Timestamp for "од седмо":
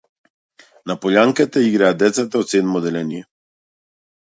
2.43-2.83